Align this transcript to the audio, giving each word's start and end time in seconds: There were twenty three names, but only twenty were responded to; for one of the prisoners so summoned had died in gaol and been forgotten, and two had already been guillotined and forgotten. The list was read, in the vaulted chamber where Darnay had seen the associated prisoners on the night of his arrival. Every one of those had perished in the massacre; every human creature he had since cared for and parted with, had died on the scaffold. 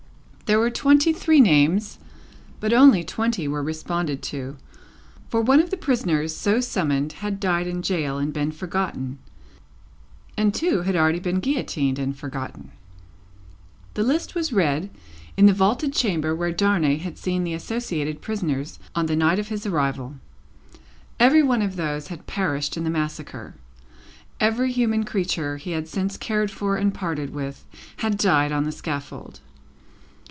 There 0.51 0.59
were 0.59 0.69
twenty 0.69 1.13
three 1.13 1.39
names, 1.39 1.97
but 2.59 2.73
only 2.73 3.05
twenty 3.05 3.47
were 3.47 3.63
responded 3.63 4.21
to; 4.23 4.57
for 5.29 5.39
one 5.41 5.61
of 5.61 5.69
the 5.69 5.77
prisoners 5.77 6.35
so 6.35 6.59
summoned 6.59 7.13
had 7.13 7.39
died 7.39 7.67
in 7.67 7.79
gaol 7.79 8.17
and 8.17 8.33
been 8.33 8.51
forgotten, 8.51 9.17
and 10.35 10.53
two 10.53 10.81
had 10.81 10.93
already 10.97 11.19
been 11.21 11.39
guillotined 11.39 11.97
and 11.97 12.17
forgotten. 12.17 12.71
The 13.93 14.03
list 14.03 14.35
was 14.35 14.51
read, 14.51 14.89
in 15.37 15.45
the 15.45 15.53
vaulted 15.53 15.93
chamber 15.93 16.35
where 16.35 16.51
Darnay 16.51 16.97
had 16.97 17.17
seen 17.17 17.45
the 17.45 17.53
associated 17.53 18.19
prisoners 18.21 18.77
on 18.93 19.05
the 19.05 19.15
night 19.15 19.39
of 19.39 19.47
his 19.47 19.65
arrival. 19.65 20.15
Every 21.17 21.41
one 21.41 21.61
of 21.61 21.77
those 21.77 22.09
had 22.09 22.27
perished 22.27 22.75
in 22.75 22.83
the 22.83 22.89
massacre; 22.89 23.53
every 24.37 24.73
human 24.73 25.05
creature 25.05 25.55
he 25.55 25.71
had 25.71 25.87
since 25.87 26.17
cared 26.17 26.51
for 26.51 26.75
and 26.75 26.93
parted 26.93 27.29
with, 27.33 27.63
had 27.99 28.17
died 28.17 28.51
on 28.51 28.65
the 28.65 28.73
scaffold. 28.73 29.39